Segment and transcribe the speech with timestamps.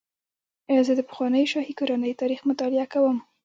[0.87, 3.17] زه د پخوانیو شاهي کورنیو تاریخ مطالعه کوم.